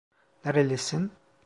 [0.45, 1.09] Nerelisin?